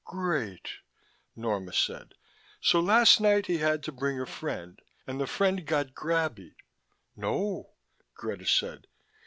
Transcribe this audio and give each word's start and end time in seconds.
"Great," 0.03 0.77
Nonna 1.35 1.71
said. 1.71 2.15
"So 2.59 2.79
last 2.79 3.21
night 3.21 3.45
he 3.45 3.59
had 3.59 3.83
to 3.83 3.91
bring 3.91 4.19
a 4.19 4.25
friend 4.25 4.79
and 5.05 5.21
the 5.21 5.27
friend 5.27 5.63
got 5.63 5.93
grabby" 5.93 6.55
"No," 7.15 7.73
Greta 8.15 8.47
said. 8.47 8.87